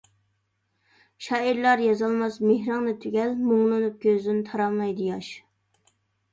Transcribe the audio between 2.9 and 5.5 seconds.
تۈگەل، مۇڭلىنىپ كۆزىدىن تاراملايدۇ ياش.